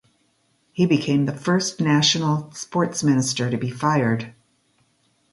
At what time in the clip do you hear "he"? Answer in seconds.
0.71-0.87